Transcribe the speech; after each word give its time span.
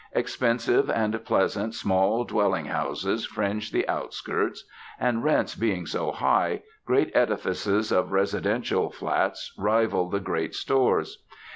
Expensive 0.15 0.89
and 0.89 1.23
pleasant 1.25 1.75
small 1.75 2.23
dwelling 2.23 2.65
houses 2.65 3.27
fringe 3.27 3.71
the 3.71 3.87
outskirts; 3.87 4.63
and 4.99 5.23
rents 5.23 5.53
being 5.53 5.85
so 5.85 6.11
high, 6.11 6.63
great 6.87 7.11
edifices 7.15 7.91
of 7.91 8.11
residential 8.11 8.89
flats 8.89 9.53
rival 9.59 10.09
the 10.09 10.19
great 10.19 10.55
stores. 10.55 11.23